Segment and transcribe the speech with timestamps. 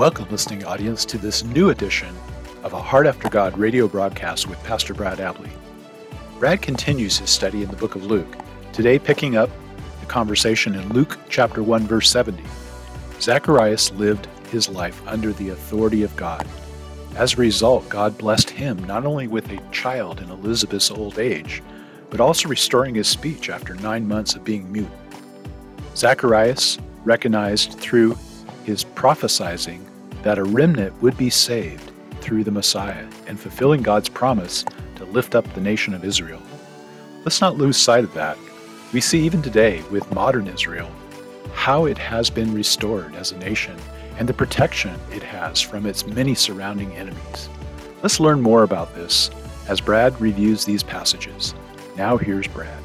[0.00, 2.16] Welcome, listening audience, to this new edition
[2.62, 5.50] of a Heart After God radio broadcast with Pastor Brad Abley.
[6.38, 8.34] Brad continues his study in the book of Luke,
[8.72, 9.50] today picking up
[10.00, 12.42] the conversation in Luke chapter 1, verse 70.
[13.20, 16.48] Zacharias lived his life under the authority of God.
[17.16, 21.62] As a result, God blessed him not only with a child in Elizabeth's old age,
[22.08, 24.88] but also restoring his speech after nine months of being mute.
[25.94, 28.16] Zacharias recognized through
[28.64, 29.89] his prophesying
[30.22, 34.64] that a remnant would be saved through the Messiah and fulfilling God's promise
[34.96, 36.42] to lift up the nation of Israel.
[37.24, 38.36] Let's not lose sight of that.
[38.92, 40.90] We see even today with modern Israel
[41.54, 43.76] how it has been restored as a nation
[44.18, 47.48] and the protection it has from its many surrounding enemies.
[48.02, 49.30] Let's learn more about this
[49.68, 51.54] as Brad reviews these passages.
[51.96, 52.82] Now, here's Brad.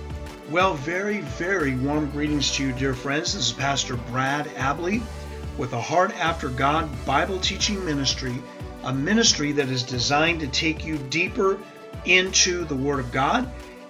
[0.49, 3.33] Well, very, very warm greetings to you, dear friends.
[3.33, 5.01] This is Pastor Brad Abley
[5.57, 8.41] with a Heart After God Bible teaching ministry,
[8.83, 11.57] a ministry that is designed to take you deeper
[12.05, 13.49] into the Word of God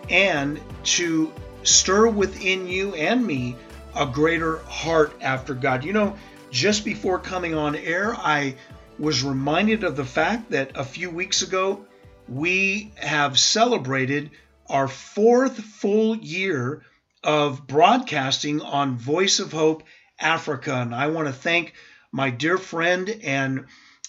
[0.09, 3.55] and to stir within you and me
[3.95, 5.83] a greater heart after God.
[5.83, 6.15] You know,
[6.51, 8.55] just before coming on air, I
[8.99, 11.85] was reminded of the fact that a few weeks ago
[12.27, 14.31] we have celebrated
[14.69, 16.83] our fourth full year
[17.23, 19.83] of broadcasting on Voice of Hope
[20.19, 20.73] Africa.
[20.73, 21.73] And I want to thank
[22.11, 23.65] my dear friend and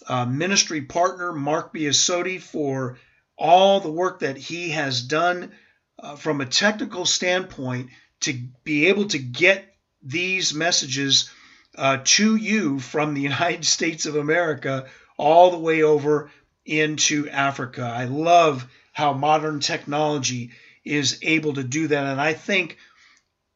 [0.06, 2.98] uh, ministry partner, Mark Biasotti, for
[3.36, 5.52] all the work that he has done
[5.98, 7.90] uh, from a technical standpoint
[8.20, 8.32] to
[8.64, 9.64] be able to get
[10.02, 11.30] these messages
[11.76, 16.30] uh, to you from the United States of America all the way over
[16.64, 17.82] into Africa.
[17.82, 20.50] I love how modern technology
[20.84, 22.06] is able to do that.
[22.06, 22.78] And I think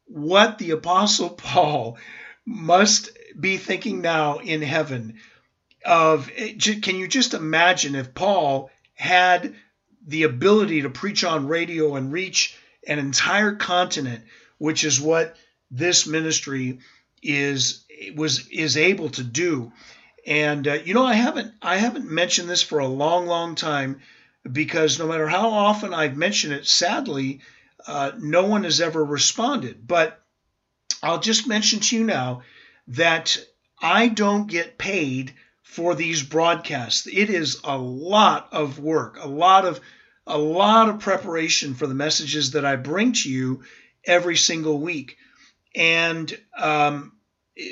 [0.05, 1.97] what the Apostle Paul
[2.45, 5.19] must be thinking now in heaven
[5.85, 6.29] of
[6.81, 9.55] can you just imagine if Paul had
[10.05, 12.57] the ability to preach on radio and reach
[12.87, 14.23] an entire continent,
[14.57, 15.35] which is what
[15.69, 16.79] this ministry
[17.21, 17.85] is
[18.15, 19.71] was is able to do.
[20.25, 24.01] And uh, you know, I haven't I haven't mentioned this for a long, long time
[24.49, 27.41] because no matter how often I've mentioned it, sadly,
[27.87, 29.87] uh, no one has ever responded.
[29.87, 30.19] But
[31.01, 32.43] I'll just mention to you now
[32.87, 33.37] that
[33.81, 37.07] I don't get paid for these broadcasts.
[37.07, 39.79] It is a lot of work, a lot of
[40.27, 43.63] a lot of preparation for the messages that I bring to you
[44.05, 45.17] every single week.
[45.75, 47.13] And um,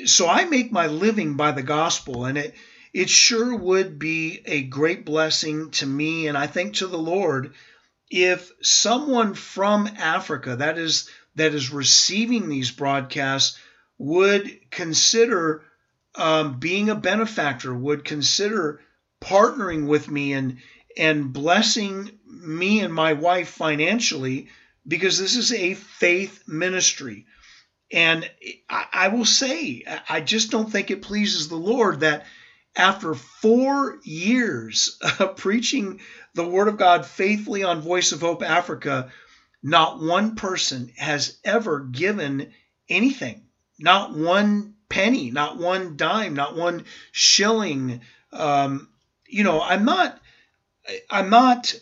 [0.04, 2.54] so I make my living by the gospel, and it
[2.92, 7.54] it sure would be a great blessing to me, and I think to the Lord,
[8.10, 13.58] if someone from Africa that is that is receiving these broadcasts
[13.98, 15.62] would consider
[16.14, 18.80] um, being a benefactor, would consider
[19.20, 20.58] partnering with me and
[20.96, 24.48] and blessing me and my wife financially,
[24.86, 27.26] because this is a faith ministry.
[27.92, 28.28] And
[28.68, 32.26] I, I will say, I just don't think it pleases the Lord that
[32.76, 36.00] after four years of preaching
[36.34, 39.12] the Word of God faithfully on Voice of Hope Africa,
[39.62, 42.52] not one person has ever given
[42.88, 43.42] anything,
[43.78, 48.00] not one penny, not one dime, not one shilling.
[48.32, 48.88] Um,
[49.26, 50.18] you know, I'm not,
[51.10, 51.74] I'm not,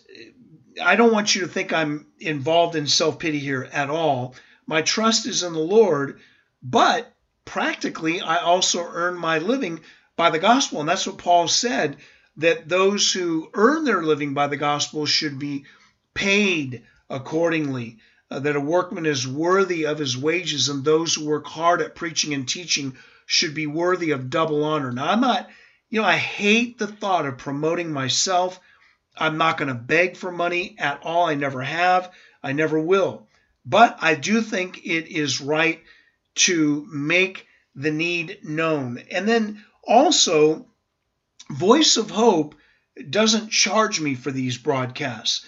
[0.82, 4.34] I don't want you to think I'm involved in self pity here at all.
[4.66, 6.20] My trust is in the Lord,
[6.62, 7.12] but
[7.44, 9.80] practically, I also earn my living
[10.16, 10.80] by the gospel.
[10.80, 11.96] And that's what Paul said
[12.36, 15.64] that those who earn their living by the gospel should be
[16.12, 17.98] paid accordingly.
[18.30, 21.94] Uh, that a workman is worthy of his wages, and those who work hard at
[21.94, 24.92] preaching and teaching should be worthy of double honor.
[24.92, 25.48] Now, I'm not,
[25.88, 28.60] you know, I hate the thought of promoting myself.
[29.16, 31.26] I'm not going to beg for money at all.
[31.26, 32.12] I never have.
[32.42, 33.28] I never will.
[33.64, 35.82] But I do think it is right
[36.36, 39.02] to make the need known.
[39.10, 40.66] And then also,
[41.50, 42.54] Voice of Hope
[43.08, 45.46] doesn't charge me for these broadcasts.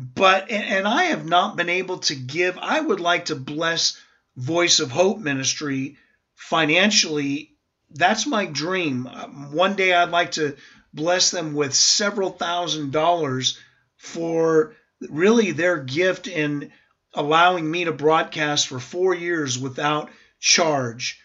[0.00, 3.98] But, and I have not been able to give, I would like to bless
[4.36, 5.96] Voice of Hope Ministry
[6.36, 7.56] financially.
[7.90, 9.06] That's my dream.
[9.50, 10.56] One day I'd like to
[10.94, 13.58] bless them with several thousand dollars
[13.96, 16.70] for really their gift in
[17.12, 21.20] allowing me to broadcast for four years without charge.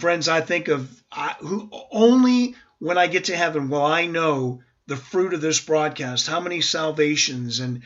[0.00, 4.62] Friends, I think of I, who only when I get to heaven will I know
[4.88, 7.82] the fruit of this broadcast, how many salvations and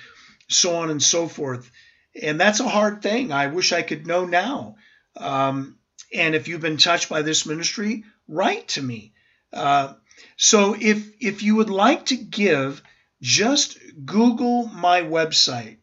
[0.52, 1.70] so on and so forth.
[2.20, 3.32] And that's a hard thing.
[3.32, 4.76] I wish I could know now.
[5.16, 5.78] Um,
[6.14, 9.12] and if you've been touched by this ministry, write to me.
[9.52, 9.94] Uh,
[10.37, 12.82] So if if you would like to give,
[13.20, 15.78] just Google my website.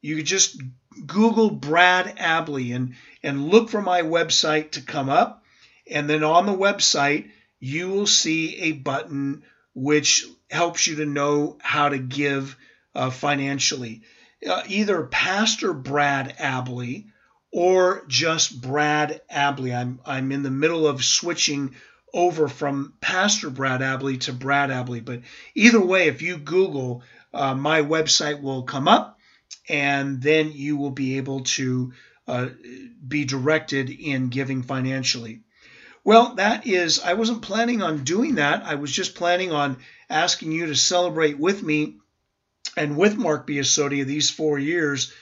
[0.00, 0.60] You could just
[1.06, 5.44] Google Brad Abley and and look for my website to come up.
[5.90, 7.30] And then on the website,
[7.60, 9.42] you will see a button
[9.74, 12.56] which helps you to know how to give
[12.98, 14.02] uh, financially.
[14.46, 17.06] Uh, either Pastor Brad Abley
[17.52, 19.74] or just Brad Abley.
[19.74, 21.76] I'm I'm in the middle of switching
[22.12, 25.20] over from Pastor Brad Abley to Brad Abley, but
[25.54, 27.02] either way, if you Google,
[27.32, 29.18] uh, my website will come up,
[29.68, 31.92] and then you will be able to
[32.26, 32.48] uh,
[33.06, 35.42] be directed in giving financially.
[36.02, 38.64] Well, that is, I wasn't planning on doing that.
[38.64, 39.76] I was just planning on
[40.08, 41.98] asking you to celebrate with me
[42.78, 45.12] and with Mark Biasotti these four years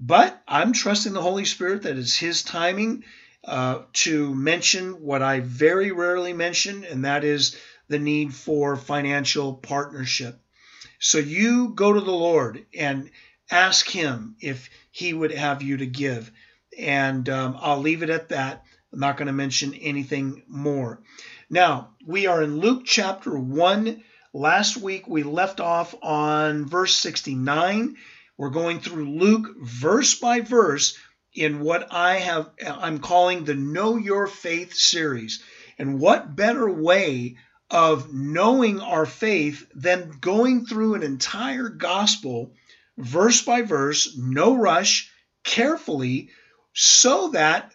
[0.00, 3.04] but I'm trusting the Holy Spirit that it's His timing
[3.44, 7.56] uh, to mention what I very rarely mention, and that is
[7.88, 10.40] the need for financial partnership.
[10.98, 13.10] So you go to the Lord and
[13.50, 16.30] ask Him if He would have you to give.
[16.76, 18.64] And um, I'll leave it at that.
[18.92, 21.02] I'm not going to mention anything more.
[21.48, 24.02] Now, we are in Luke chapter 1.
[24.36, 27.96] Last week we left off on verse 69
[28.36, 30.98] we're going through Luke verse by verse
[31.32, 35.40] in what I have I'm calling the Know Your Faith series.
[35.78, 37.36] And what better way
[37.70, 42.54] of knowing our faith than going through an entire gospel
[42.98, 45.10] verse by verse, no rush,
[45.44, 46.30] carefully,
[46.72, 47.72] so that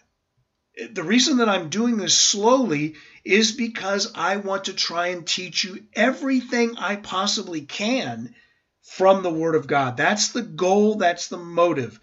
[0.90, 5.64] the reason that I'm doing this slowly is because I want to try and teach
[5.64, 8.34] you everything I possibly can
[8.82, 9.96] from the Word of God.
[9.96, 12.00] That's the goal, that's the motive.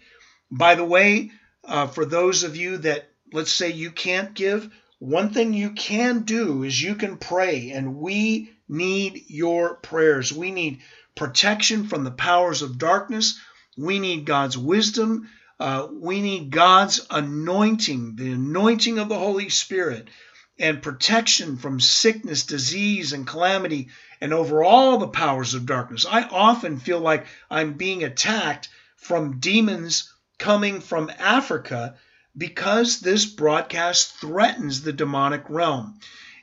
[0.50, 1.30] By the way,
[1.64, 6.20] uh, for those of you that, let's say, you can't give, one thing you can
[6.20, 10.32] do is you can pray, and we need your prayers.
[10.32, 10.80] We need
[11.14, 13.38] protection from the powers of darkness.
[13.76, 15.28] We need God's wisdom.
[15.60, 20.08] Uh, we need God's anointing, the anointing of the Holy Spirit,
[20.58, 23.88] and protection from sickness, disease, and calamity
[24.20, 26.04] and over all the powers of darkness.
[26.08, 31.94] I often feel like I'm being attacked from demons coming from Africa
[32.36, 35.98] because this broadcast threatens the demonic realm.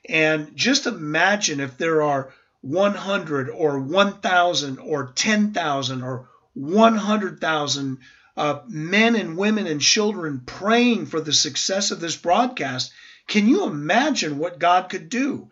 [0.07, 7.97] And just imagine if there are 100 or 1,000 or 10,000 or 100,000
[8.38, 12.91] uh, men and women and children praying for the success of this broadcast.
[13.27, 15.50] Can you imagine what God could do?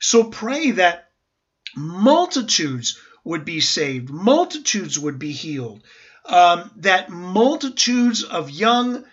[0.00, 1.10] So pray that
[1.76, 5.82] multitudes would be saved, multitudes would be healed,
[6.24, 9.04] um, that multitudes of young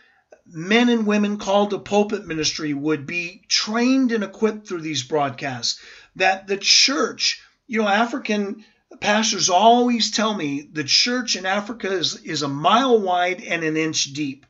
[0.45, 5.79] men and women called to pulpit ministry would be trained and equipped through these broadcasts,
[6.15, 8.65] that the church, you know, African
[8.99, 13.77] pastors always tell me the church in Africa is, is a mile wide and an
[13.77, 14.45] inch deep.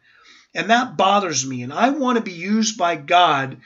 [0.54, 1.64] And that bothers me.
[1.64, 3.58] And I want to be used by God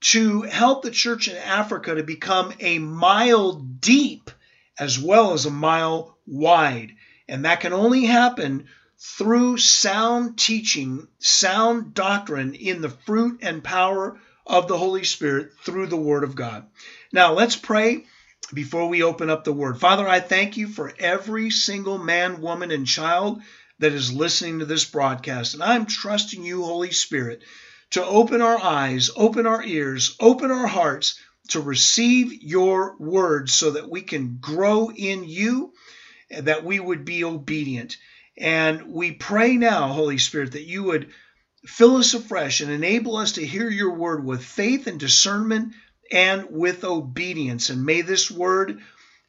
[0.00, 4.30] to help the church in Africa to become a mile deep
[4.78, 6.92] as well as a mile wide.
[7.28, 8.66] And that can only happen
[8.98, 15.86] through sound teaching, sound doctrine in the fruit and power of the Holy Spirit through
[15.86, 16.66] the Word of God.
[17.12, 18.06] Now, let's pray
[18.52, 19.78] before we open up the Word.
[19.78, 23.42] Father, I thank you for every single man, woman, and child
[23.80, 25.54] that is listening to this broadcast.
[25.54, 27.42] And I'm trusting you, Holy Spirit,
[27.90, 31.18] to open our eyes, open our ears, open our hearts
[31.48, 35.72] to receive your word so that we can grow in you,
[36.30, 37.96] and that we would be obedient.
[38.36, 41.10] And we pray now, Holy Spirit, that you would
[41.64, 45.72] fill us afresh and enable us to hear your word with faith and discernment
[46.12, 47.70] and with obedience.
[47.70, 48.80] And may this word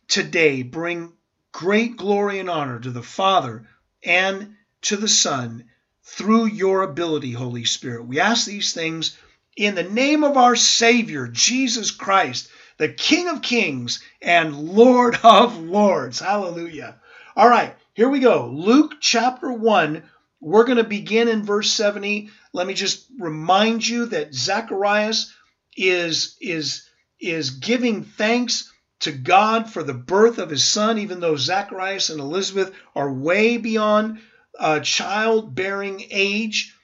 [0.08, 1.14] today bring
[1.52, 3.68] great glory and honor to the Father
[4.04, 5.66] and to the Son
[6.04, 8.08] through your ability, Holy Spirit.
[8.08, 9.18] We ask these things
[9.56, 15.58] in the name of our Savior, Jesus Christ, the King of Kings and Lord of
[15.58, 16.20] Lords.
[16.20, 17.00] Hallelujah.
[17.36, 18.48] All right, here we go.
[18.48, 20.04] Luke chapter 1.
[20.42, 22.30] We're going to begin in verse 70.
[22.52, 25.32] Let me just remind you that Zacharias
[25.78, 26.90] is, is,
[27.20, 32.20] is giving thanks to God for the birth of his son, even though Zacharias and
[32.20, 34.20] Elizabeth are way beyond
[34.60, 36.76] uh, childbearing age.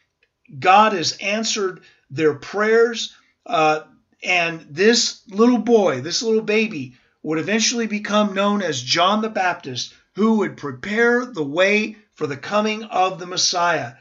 [0.60, 3.14] God has answered their prayers.
[3.46, 3.82] Uh,
[4.24, 9.94] and this little boy, this little baby, would eventually become known as John the Baptist,
[10.16, 13.94] who would prepare the way for the coming of the Messiah.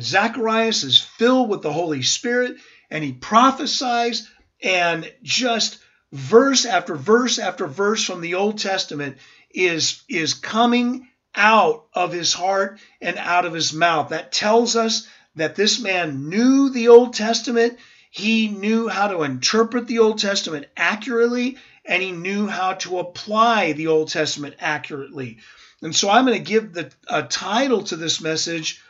[0.00, 2.56] Zacharias is filled with the Holy Spirit
[2.90, 4.28] and he prophesies
[4.62, 5.78] and just
[6.12, 9.18] verse after verse after verse from the Old Testament
[9.50, 14.10] is, is coming out of his heart and out of his mouth.
[14.10, 17.78] That tells us that this man knew the Old Testament.
[18.10, 23.72] He knew how to interpret the Old Testament accurately, and he knew how to apply
[23.72, 25.38] the Old Testament accurately.
[25.82, 28.82] And so I'm going to give the a title to this message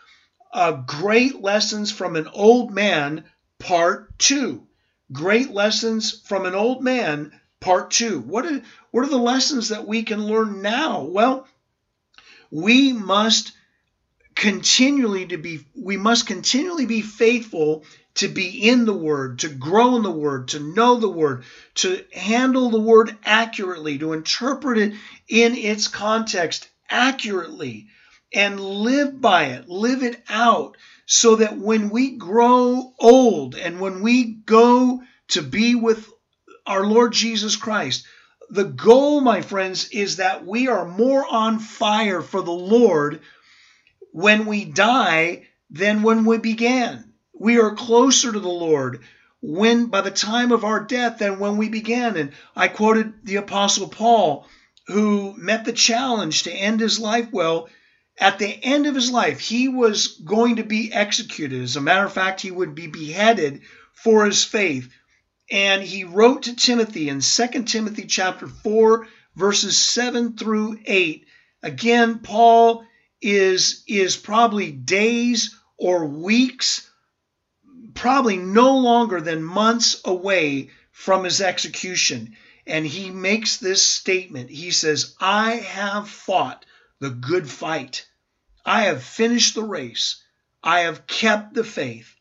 [0.53, 3.25] uh, Great Lessons from an Old Man,
[3.59, 4.67] Part 2.
[5.13, 8.21] Great Lessons from an Old Man, Part 2.
[8.21, 11.03] What are, what are the lessons that we can learn now?
[11.03, 11.47] Well,
[12.51, 13.53] we must
[14.35, 17.85] continually to be we must continually be faithful
[18.15, 21.43] to be in the word to grow in the word to know the word
[21.75, 24.95] to handle the word accurately to interpret it
[25.29, 27.89] in its context accurately
[28.33, 30.77] and live by it live it out
[31.09, 36.09] so that when we grow old and when we go to be with
[36.65, 38.07] our Lord Jesus Christ
[38.51, 43.21] the goal my friends is that we are more on fire for the Lord
[44.13, 47.13] when we die than when we began.
[47.35, 49.01] We are closer to the Lord
[49.41, 52.17] when by the time of our death than when we began.
[52.17, 54.47] And I quoted the Apostle Paul,
[54.87, 57.69] who met the challenge to end his life well.
[58.21, 61.63] At the end of his life, he was going to be executed.
[61.63, 63.63] As a matter of fact, he would be beheaded
[63.95, 64.89] for his faith.
[65.51, 69.07] And he wrote to Timothy in 2 Timothy chapter 4,
[69.37, 71.27] verses 7 through 8.
[71.63, 72.85] Again, Paul
[73.21, 76.89] is is probably days or weeks
[77.95, 84.71] probably no longer than months away from his execution and he makes this statement he
[84.71, 86.65] says i have fought
[87.01, 88.07] the good fight
[88.69, 90.23] i have finished the race
[90.63, 92.15] i have kept the faith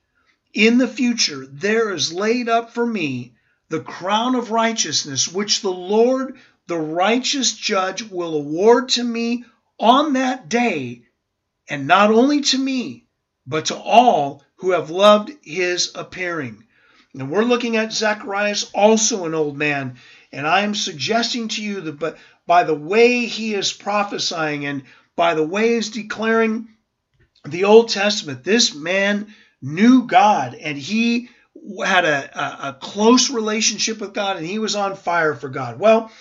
[0.53, 3.33] in the future there is laid up for me
[3.69, 6.37] the crown of righteousness which the lord
[6.67, 9.45] the righteous judge will award to me
[9.79, 11.03] on that day,
[11.69, 13.05] and not only to me,
[13.45, 16.65] but to all who have loved his appearing.
[17.13, 19.97] And we're looking at Zacharias, also an old man,
[20.31, 24.83] and I am suggesting to you that by the way he is prophesying and
[25.17, 26.69] by the way he's declaring
[27.43, 31.29] the Old Testament, this man knew God and he
[31.83, 35.79] had a, a, a close relationship with God and he was on fire for God.
[35.79, 36.11] Well,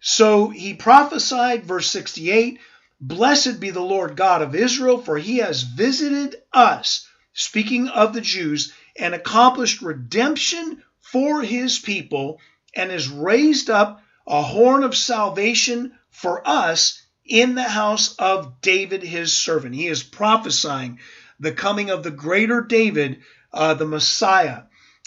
[0.00, 2.58] so he prophesied, verse 68
[3.00, 8.20] Blessed be the Lord God of Israel, for he has visited us, speaking of the
[8.20, 12.40] Jews, and accomplished redemption for his people,
[12.74, 16.99] and has raised up a horn of salvation for us
[17.30, 19.74] in the house of David his servant.
[19.74, 20.98] He is prophesying
[21.38, 23.20] the coming of the greater David,
[23.52, 24.64] uh, the Messiah.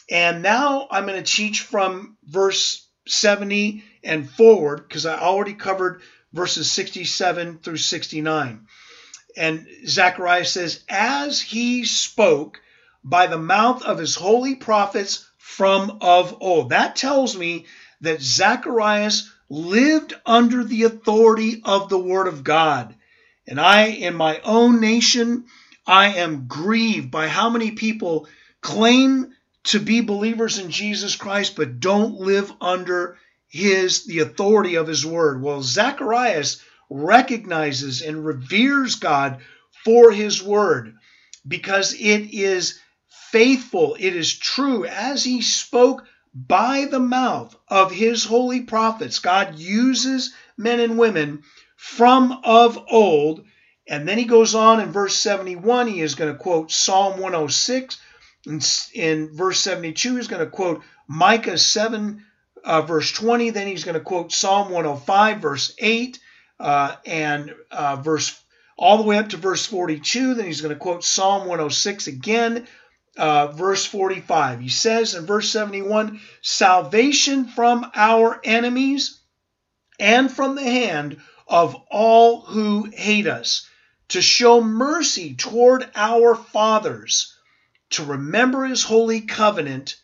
[0.09, 6.01] And now I'm going to teach from verse 70 and forward because I already covered
[6.31, 8.67] verses 67 through 69.
[9.35, 12.61] And Zechariah says, As he spoke
[13.03, 16.69] by the mouth of his holy prophets from of old.
[16.69, 17.65] That tells me
[18.01, 22.95] that Zacharias lived under the authority of the word of God.
[23.47, 25.45] And I, in my own nation,
[25.85, 28.27] I am grieved by how many people
[28.61, 29.33] claim
[29.65, 35.05] to be believers in Jesus Christ but don't live under his the authority of his
[35.05, 35.41] word.
[35.41, 39.41] Well, Zacharias recognizes and reveres God
[39.85, 40.95] for his word
[41.47, 42.79] because it is
[43.29, 49.19] faithful, it is true as he spoke by the mouth of his holy prophets.
[49.19, 51.43] God uses men and women
[51.75, 53.45] from of old.
[53.87, 57.99] And then he goes on in verse 71, he is going to quote Psalm 106.
[58.45, 58.61] In,
[58.93, 62.23] in verse 72, he's going to quote Micah 7
[62.63, 63.49] uh, verse 20.
[63.51, 66.19] Then he's going to quote Psalm 105, verse 8,
[66.59, 68.39] uh, and uh, verse
[68.77, 70.33] all the way up to verse 42.
[70.33, 72.67] Then he's going to quote Psalm 106 again,
[73.17, 74.59] uh, verse 45.
[74.59, 79.19] He says in verse 71 Salvation from our enemies
[79.99, 83.67] and from the hand of all who hate us,
[84.09, 87.35] to show mercy toward our fathers,
[87.91, 89.95] to remember his holy covenant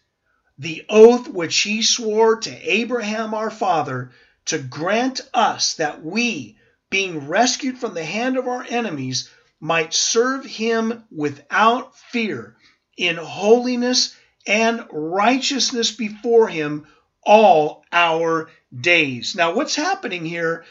[0.58, 4.12] the oath which he swore to Abraham our father
[4.46, 6.58] to grant us that we,
[6.90, 12.58] being rescued from the hand of our enemies, might serve him without fear
[13.00, 14.14] in holiness
[14.46, 16.86] and righteousness before him
[17.24, 19.36] all our days.
[19.36, 20.66] Now, what's happening here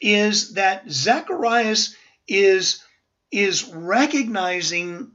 [0.00, 1.94] is that Zacharias
[2.28, 2.82] is,
[3.32, 5.12] is recognizing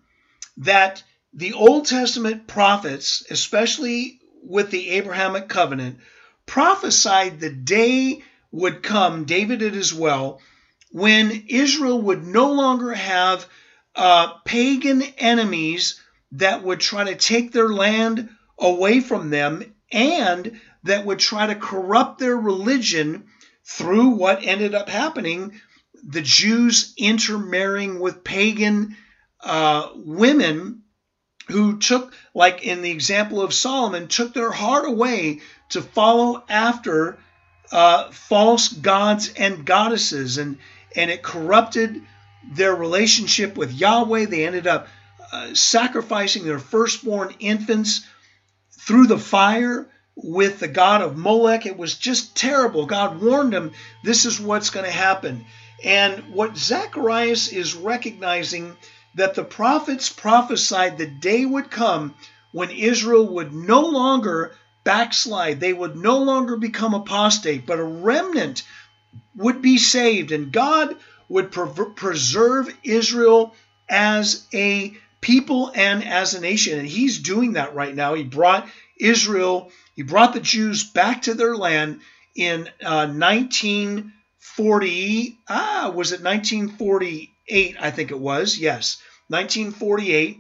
[0.58, 1.04] that
[1.34, 6.00] the Old Testament prophets, especially with the Abrahamic covenant,
[6.48, 10.42] prophesied the day would come, David did as well,
[10.92, 13.46] when Israel would no longer have
[13.96, 16.02] uh, pagan enemies
[16.40, 21.56] that would try to take their land away from them and that would try to
[21.56, 23.26] corrupt their religion
[23.64, 25.60] through what ended up happening
[26.08, 28.96] the Jews intermarrying with pagan
[29.44, 30.84] uh, women
[31.48, 37.18] who took, like in the example of Solomon, took their heart away to follow after
[37.72, 40.58] uh, false gods and goddesses, and
[40.96, 42.02] and it corrupted
[42.52, 44.26] their relationship with Yahweh.
[44.26, 44.88] They ended up
[45.36, 48.08] uh, sacrificing their firstborn infants
[48.72, 51.66] through the fire with the god of Molech.
[51.66, 52.86] It was just terrible.
[52.86, 55.46] God warned them this is what's going to happen.
[55.84, 58.78] And what Zacharias is recognizing
[59.16, 62.16] that the prophets prophesied the day would come
[62.54, 68.64] when Israel would no longer backslide, they would no longer become apostate, but a remnant
[69.36, 70.96] would be saved, and God
[71.28, 73.54] would preserve Israel
[73.90, 76.80] as a people and as a nation.
[76.80, 78.14] And He's doing that right now.
[78.14, 78.68] He brought
[79.00, 82.02] Israel, He brought the Jews back to their land
[82.36, 85.38] in uh, 1940.
[85.48, 87.78] Ah, was it 1948?
[87.80, 88.58] I think it was.
[88.58, 88.98] Yes,
[89.30, 90.40] 1948.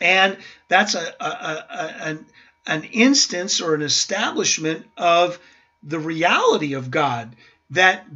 [0.00, 2.26] And that's a, a, a, an,
[2.66, 5.38] an instance or an establishment of
[5.82, 7.36] the reality of God
[7.70, 8.06] that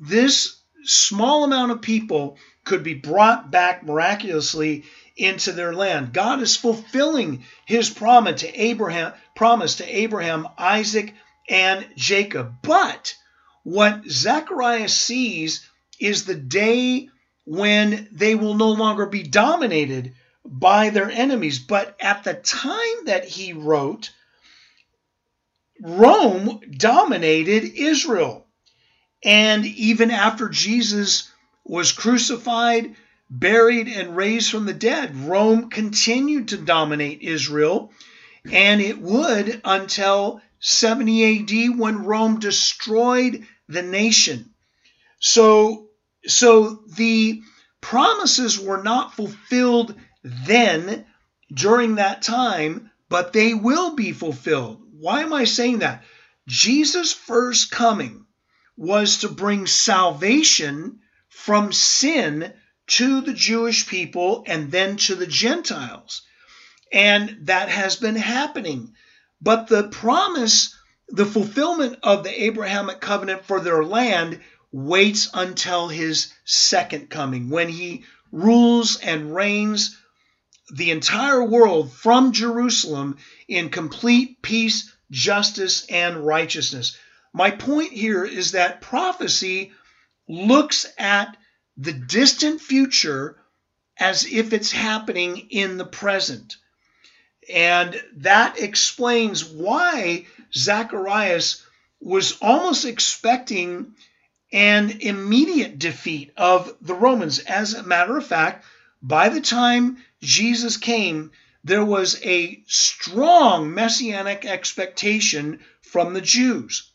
[0.00, 4.84] this small amount of people could be brought back miraculously
[5.16, 6.12] into their land.
[6.12, 11.14] God is fulfilling his promise to Abraham, promise to Abraham, Isaac,
[11.48, 12.56] and Jacob.
[12.62, 13.14] But
[13.62, 15.68] what Zechariah sees
[16.00, 17.08] is the day
[17.44, 21.58] when they will no longer be dominated by their enemies.
[21.58, 24.10] But at the time that he wrote,
[25.80, 28.46] Rome dominated Israel.
[29.22, 31.30] And even after Jesus
[31.64, 32.94] was crucified,
[33.30, 37.92] buried, and raised from the dead, Rome continued to dominate Israel.
[38.50, 44.50] And it would until 70 AD when Rome destroyed the nation.
[45.18, 45.88] So
[46.26, 47.42] so the
[47.80, 51.04] promises were not fulfilled then
[51.52, 54.82] during that time, but they will be fulfilled.
[54.92, 56.02] Why am I saying that?
[56.48, 58.26] Jesus' first coming
[58.76, 62.52] was to bring salvation from sin
[62.86, 66.22] to the Jewish people and then to the Gentiles.
[66.92, 68.94] And that has been happening.
[69.40, 70.76] But the promise,
[71.08, 74.40] the fulfillment of the Abrahamic covenant for their land
[74.72, 79.96] waits until his second coming when he rules and reigns
[80.72, 86.96] the entire world from Jerusalem in complete peace, justice, and righteousness.
[87.32, 89.72] My point here is that prophecy
[90.28, 91.36] looks at
[91.76, 93.36] the distant future
[93.98, 96.56] as if it's happening in the present.
[97.52, 101.64] And that explains why Zacharias
[102.00, 103.94] was almost expecting
[104.52, 107.38] an immediate defeat of the Romans.
[107.40, 108.64] As a matter of fact,
[109.02, 111.32] by the time Jesus came,
[111.64, 116.90] there was a strong messianic expectation from the Jews.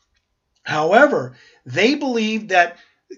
[0.63, 2.77] However, they believed that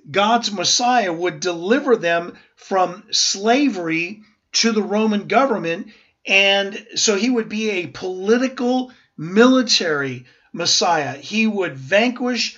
[0.10, 4.22] God's Messiah would deliver them from slavery
[4.54, 5.88] to the Roman government,
[6.26, 11.18] and so he would be a political, military Messiah.
[11.18, 12.58] He would vanquish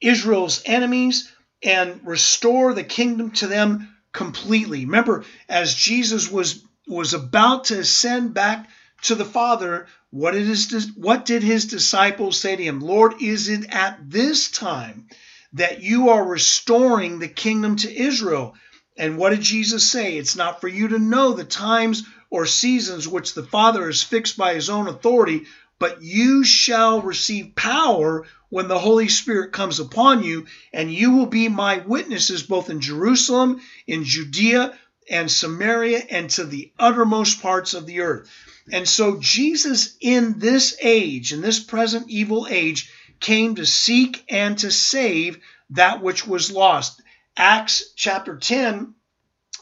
[0.00, 1.30] Israel's enemies
[1.62, 4.84] and restore the kingdom to them completely.
[4.84, 8.68] Remember, as Jesus was was about to ascend back
[9.02, 12.80] to the Father, what did his, what did his disciples say to him?
[12.80, 15.06] Lord, is it at this time
[15.54, 18.54] that you are restoring the kingdom to Israel?
[18.96, 20.16] And what did Jesus say?
[20.16, 24.36] It's not for you to know the times or seasons which the Father has fixed
[24.36, 25.46] by his own authority,
[25.78, 31.26] but you shall receive power when the Holy Spirit comes upon you, and you will
[31.26, 34.76] be my witnesses both in Jerusalem, in Judea,
[35.10, 38.28] and Samaria, and to the uttermost parts of the earth.
[38.70, 44.58] And so, Jesus in this age, in this present evil age, came to seek and
[44.58, 45.38] to save
[45.70, 47.02] that which was lost.
[47.36, 48.94] Acts chapter 10,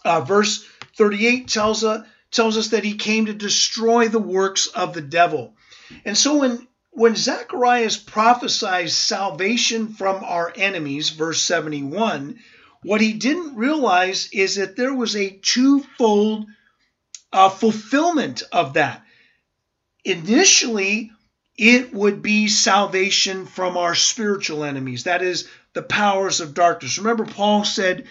[0.04, 0.66] uh, verse
[0.96, 5.54] 38 tells us, tells us that he came to destroy the works of the devil.
[6.04, 12.38] And so when when Zacharias prophesies salvation from our enemies, verse 71,
[12.82, 16.46] what he didn't realize is that there was a twofold
[17.34, 19.02] uh, fulfillment of that.
[20.06, 21.10] Initially,
[21.58, 25.04] it would be salvation from our spiritual enemies.
[25.04, 26.98] That is the powers of darkness.
[26.98, 28.06] Remember, Paul said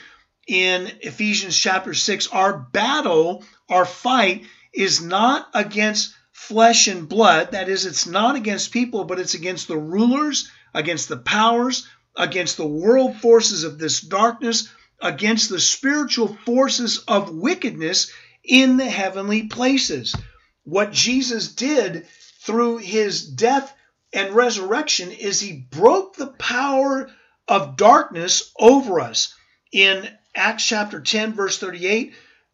[0.48, 7.52] in Ephesians chapter 6 our battle, our fight is not against flesh and blood.
[7.52, 12.58] That is, it's not against people, but it's against the rulers, against the powers, against
[12.58, 14.70] the world forces of this darkness,
[15.02, 18.12] against the spiritual forces of wickedness
[18.44, 20.16] in the heavenly places.
[20.64, 22.08] What Jesus did
[22.46, 23.74] through his death
[24.14, 27.10] and resurrection is he broke the power
[27.48, 29.34] of darkness over us.
[29.72, 32.14] In Acts chapter 10, verse 38,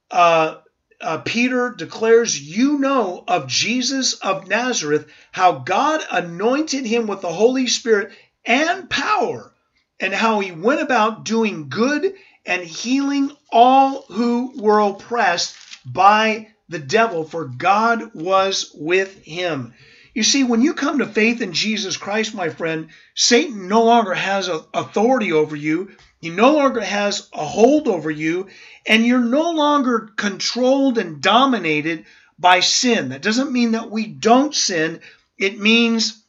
[0.10, 0.56] uh,
[1.02, 7.32] uh, Peter declares, You know of Jesus of Nazareth, how God anointed him with the
[7.32, 8.12] Holy Spirit
[8.46, 9.54] and power,
[10.00, 16.80] and how he went about doing good and healing all who were oppressed by the
[16.80, 19.74] devil, for God was with him.
[20.14, 24.14] You see, when you come to faith in Jesus Christ, my friend, Satan no longer
[24.14, 25.92] has authority over you.
[26.20, 28.48] He no longer has a hold over you,
[28.86, 32.06] and you're no longer controlled and dominated
[32.38, 33.10] by sin.
[33.10, 35.02] That doesn't mean that we don't sin,
[35.38, 36.24] it means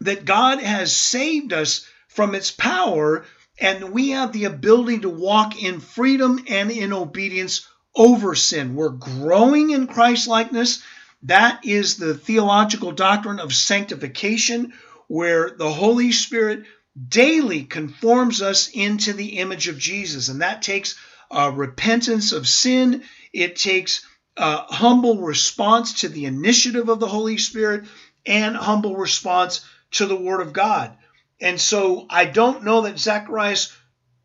[0.00, 3.24] that God has saved us from its power,
[3.58, 8.74] and we have the ability to walk in freedom and in obedience over sin.
[8.74, 10.82] We're growing in Christ likeness.
[11.22, 14.74] That is the theological doctrine of sanctification,
[15.08, 16.64] where the Holy Spirit
[17.08, 20.28] daily conforms us into the image of Jesus.
[20.28, 20.96] And that takes
[21.30, 24.06] uh, repentance of sin, it takes
[24.36, 27.84] uh, humble response to the initiative of the Holy Spirit,
[28.24, 30.96] and humble response to the Word of God.
[31.40, 33.76] And so I don't know that Zacharias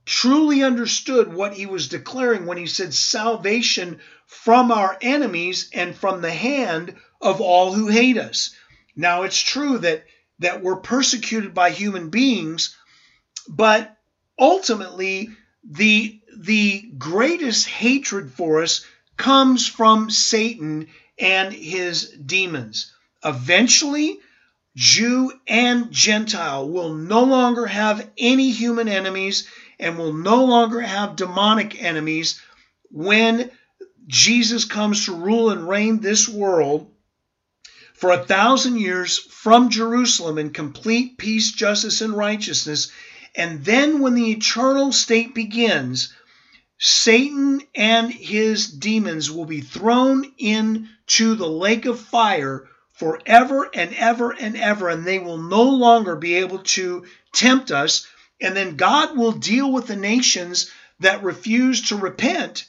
[0.06, 6.22] truly understood what he was declaring when he said salvation from our enemies and from
[6.22, 8.56] the hand of all who hate us.
[8.96, 10.06] Now it's true that
[10.40, 12.76] that we're persecuted by human beings,
[13.48, 13.96] but
[14.40, 15.30] ultimately
[15.64, 18.84] the the greatest hatred for us
[19.18, 20.88] comes from Satan
[21.20, 22.92] and his demons.
[23.24, 24.20] Eventually,
[24.76, 29.48] Jew and Gentile will no longer have any human enemies
[29.82, 32.40] and will no longer have demonic enemies
[32.92, 33.52] when
[34.08, 36.90] Jesus comes to rule and reign this world
[37.94, 42.92] for a thousand years from Jerusalem in complete peace, justice, and righteousness.
[43.36, 46.14] And then when the eternal state begins,
[46.78, 54.32] Satan and his demons will be thrown into the lake of fire forever and ever
[54.32, 58.08] and ever, and they will no longer be able to tempt us
[58.42, 62.66] and then God will deal with the nations that refuse to repent.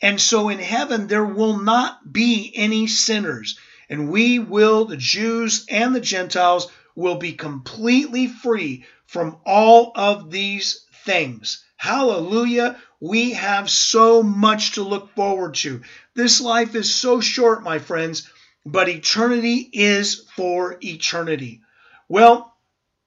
[0.00, 3.58] And so in heaven, there will not be any sinners.
[3.88, 10.30] And we will, the Jews and the Gentiles, will be completely free from all of
[10.30, 11.64] these things.
[11.76, 12.76] Hallelujah.
[13.00, 15.82] We have so much to look forward to.
[16.14, 18.28] This life is so short, my friends,
[18.64, 21.60] but eternity is for eternity.
[22.08, 22.53] Well,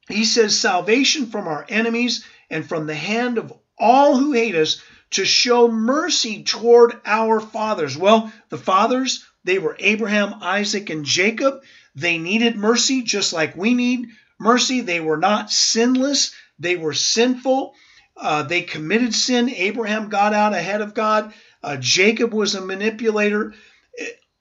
[0.07, 4.81] he says, salvation from our enemies and from the hand of all who hate us
[5.11, 7.97] to show mercy toward our fathers.
[7.97, 11.61] Well, the fathers, they were Abraham, Isaac, and Jacob.
[11.95, 14.81] They needed mercy just like we need mercy.
[14.81, 17.73] They were not sinless, they were sinful.
[18.15, 19.49] Uh, they committed sin.
[19.49, 21.33] Abraham got out ahead of God.
[21.61, 23.53] Uh, Jacob was a manipulator.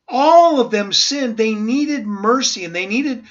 [0.08, 1.36] All of them sinned.
[1.36, 3.24] They needed mercy and they needed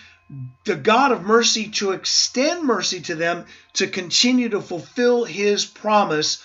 [0.65, 6.43] the God of mercy to extend mercy to them to continue to fulfill his promise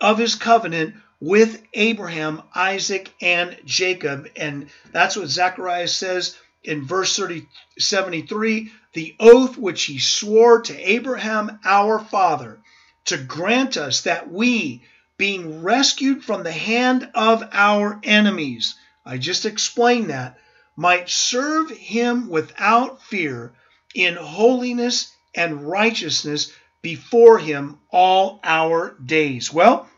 [0.00, 4.28] of his covenant with Abraham, Isaac, and Jacob.
[4.36, 7.46] And that's what Zechariah says in verse 30,
[7.78, 12.60] 73 the oath which he swore to Abraham our father
[13.06, 14.82] to grant us that we,
[15.16, 20.38] being rescued from the hand of our enemies, I just explained that
[20.76, 23.52] might serve him without fear
[23.94, 29.52] in holiness and righteousness before him all our days.
[29.52, 29.88] Well,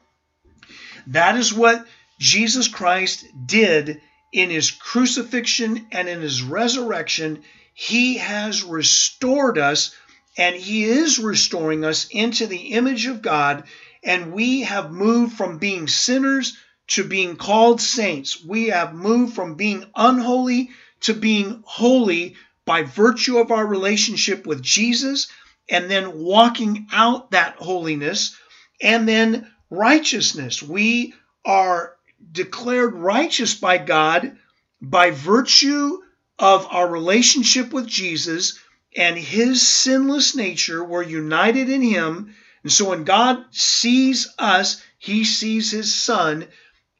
[1.09, 1.87] that is what
[2.19, 4.01] Jesus Christ did
[4.33, 7.45] in his crucifixion and in his resurrection.
[7.73, 9.95] He has restored us
[10.37, 13.65] and he is restoring us into the image of God.
[14.03, 16.57] And we have moved from being sinners
[16.89, 18.45] to being called saints.
[18.45, 20.71] We have moved from being unholy
[21.01, 25.29] to being holy by virtue of our relationship with Jesus
[25.69, 28.37] and then walking out that holiness
[28.81, 30.63] and then righteousness.
[30.63, 31.95] We are
[32.33, 34.37] declared righteous by God
[34.81, 35.99] by virtue
[36.39, 38.59] of our relationship with Jesus
[38.97, 42.35] and his sinless nature were united in him.
[42.63, 46.47] And so when God sees us, he sees his son,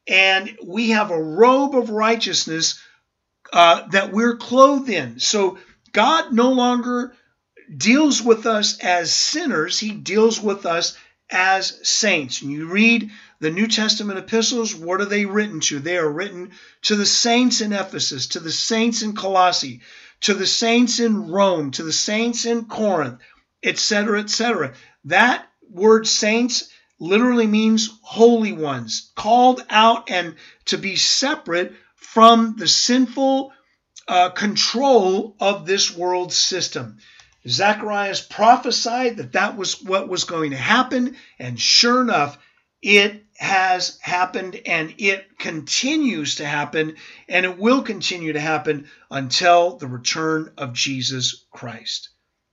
[0.07, 2.79] and we have a robe of righteousness
[3.51, 5.19] uh, that we're clothed in.
[5.19, 5.57] So
[5.91, 7.13] God no longer
[7.75, 10.97] deals with us as sinners, he deals with us
[11.29, 12.41] as saints.
[12.41, 15.79] And you read the New Testament epistles, what are they written to?
[15.79, 16.51] They are written
[16.83, 19.81] to the saints in Ephesus, to the saints in Colossae,
[20.21, 23.19] to the saints in Rome, to the saints in Corinth,
[23.63, 24.73] etc., etc.
[25.05, 32.67] That word saints literally means holy ones, called out and to be separate from the
[32.67, 33.51] sinful
[34.07, 36.97] uh, control of this world system.
[37.47, 42.37] Zacharias prophesied that that was what was going to happen, and sure enough,
[42.81, 46.95] it has happened and it continues to happen,
[47.27, 52.09] and it will continue to happen until the return of Jesus Christ.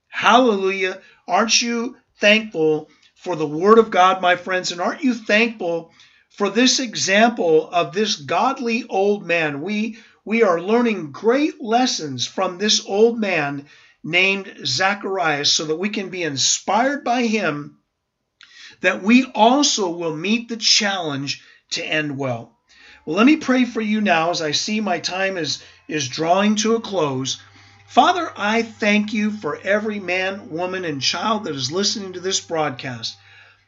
[0.09, 1.01] Hallelujah.
[1.27, 2.89] Aren't you thankful
[3.23, 4.71] for the Word of God, my friends?
[4.71, 5.91] And aren't you thankful
[6.29, 9.61] for this example of this godly old man?
[9.61, 13.65] We, we are learning great lessons from this old man
[14.03, 17.77] named Zacharias so that we can be inspired by him
[18.81, 22.57] that we also will meet the challenge to end well.
[23.05, 26.55] Well, let me pray for you now as I see my time is, is drawing
[26.57, 27.41] to a close.
[27.87, 32.39] Father, I thank you for every man, woman, and child that is listening to this
[32.39, 33.15] broadcast.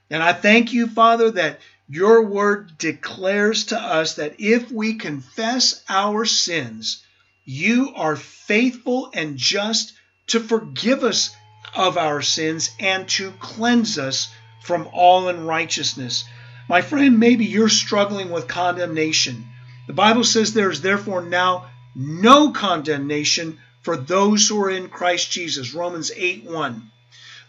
[0.09, 5.83] And I thank you, Father, that your word declares to us that if we confess
[5.87, 7.03] our sins,
[7.43, 9.93] you are faithful and just
[10.27, 11.35] to forgive us
[11.75, 14.29] of our sins and to cleanse us
[14.63, 16.25] from all unrighteousness.
[16.67, 19.45] My friend, maybe you're struggling with condemnation.
[19.85, 25.31] The Bible says there is therefore now no condemnation for those who are in Christ
[25.31, 25.75] Jesus.
[25.75, 26.91] Romans 8 1.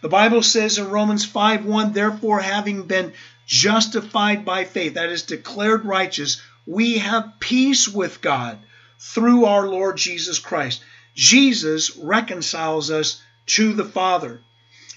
[0.01, 3.13] The Bible says in Romans 5 1, therefore, having been
[3.47, 8.59] justified by faith, that is, declared righteous, we have peace with God
[8.99, 10.83] through our Lord Jesus Christ.
[11.15, 14.39] Jesus reconciles us to the Father.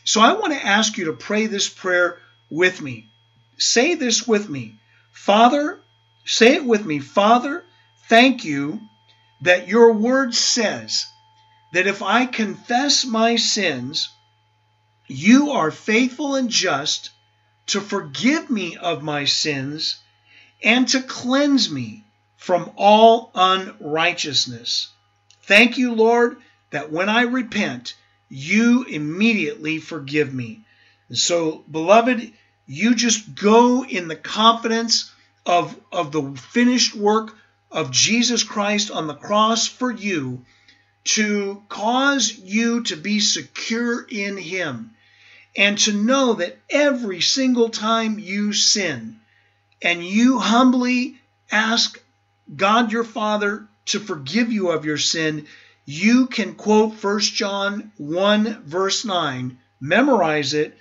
[0.05, 2.19] So I want to ask you to pray this prayer
[2.51, 3.09] with me.
[3.57, 4.75] Say this with me.
[5.11, 5.81] Father,
[6.27, 6.99] say it with me.
[6.99, 7.65] Father,
[8.11, 8.81] thank you
[9.41, 11.07] that your word says
[11.73, 14.09] that if I confess my sins,
[15.07, 17.11] you are faithful and just
[17.67, 19.99] to forgive me of my sins
[20.63, 22.05] and to cleanse me
[22.37, 24.89] from all unrighteousness.
[25.43, 26.37] Thank you, Lord,
[26.71, 27.95] that when I repent,
[28.29, 30.65] you immediately forgive me.
[31.09, 32.33] And so, beloved,
[32.67, 35.13] you just go in the confidence
[35.45, 37.37] of, of the finished work
[37.71, 40.45] of Jesus Christ on the cross for you
[41.05, 44.91] to cause you to be secure in Him
[45.57, 49.21] and to know that every single time you sin
[49.83, 51.19] and you humbly
[51.51, 52.01] ask
[52.55, 55.47] God your Father to forgive you of your sin,
[55.85, 60.79] you can quote 1 John 1, verse 9, memorize it,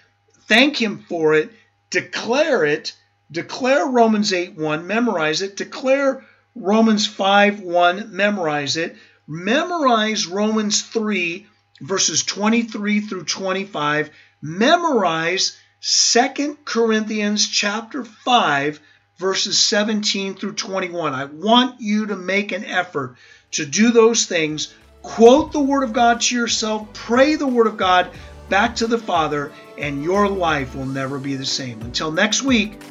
[0.48, 1.52] thank Him for it,
[1.90, 2.94] declare it,
[3.32, 6.24] declare Romans 8, 1, memorize it, declare
[6.56, 8.96] Romans 5, 1, memorize it,
[9.30, 11.48] memorize Romans 3,
[11.80, 14.10] verses 23 through 25,
[14.42, 18.82] memorize 2 Corinthians chapter 5,
[19.18, 21.14] verses 17 through 21.
[21.14, 23.16] I want you to make an effort
[23.52, 27.78] to do those things Quote the Word of God to yourself, pray the Word of
[27.78, 28.12] God
[28.50, 31.82] back to the Father, and your life will never be the same.
[31.82, 32.82] Until next week,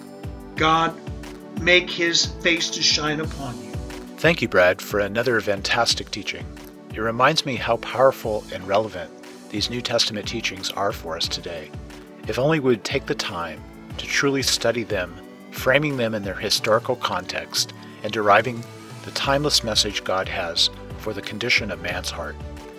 [0.57, 0.99] God
[1.61, 3.68] make his face to shine upon you.
[4.19, 6.45] Thank you, Brad, for another fantastic teaching.
[6.93, 9.09] It reminds me how powerful and relevant
[9.51, 11.71] these New Testament teachings are for us today.
[12.27, 13.63] If only we would take the time
[13.97, 15.15] to truly study them,
[15.53, 18.61] framing them in their historical context, and deriving
[19.05, 22.35] the timeless message God has for the condition of man's heart.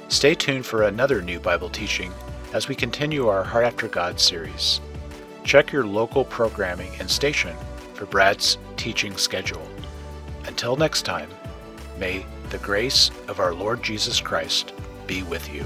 [0.10, 2.12] Stay tuned for another new Bible teaching
[2.52, 4.82] as we continue our Heart After God series.
[5.46, 7.56] Check your local programming and station
[7.94, 9.66] for Brad's teaching schedule.
[10.46, 11.30] Until next time,
[11.98, 14.74] may the grace of our Lord Jesus Christ
[15.08, 15.66] be with you.